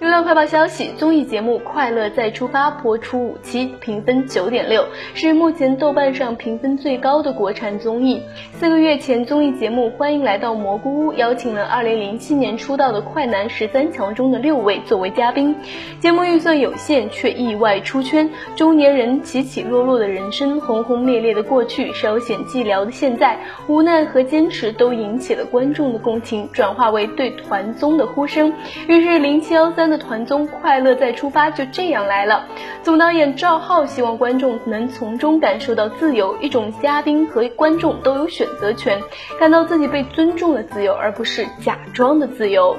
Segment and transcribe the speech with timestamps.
[0.00, 8.22] 流量快报消息：综艺节目《快乐再出发》播出五期，评分九点六，是目前豆瓣上评分最高的国产综艺。
[8.54, 15.54] 四个月前，综艺节目《欢迎来到蘑菇屋》邀请了2007年出道的快男十三强中的六位作为嘉宾。
[16.00, 18.30] 节目预算有限，却意外出圈。
[18.56, 28.50] 中年人起起落落的人生，轰轰烈烈的过去，稍显寂寥的现在，无奈和坚持都引起了观众的共情，转化为对团综的呼声。
[28.88, 29.89] 于是零七幺三。
[29.90, 32.46] 的团综《快乐再出发》就这样来了。
[32.82, 38.98] 总导演赵浩希望观众能从中感受到自由，一种嘉宾和观众都有选择权，
[39.38, 42.76] 感到自己被尊重的自由，而不是假装的自由。